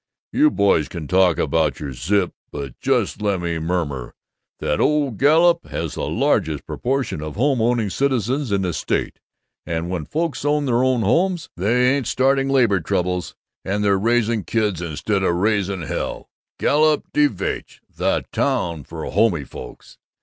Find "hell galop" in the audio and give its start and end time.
15.83-17.03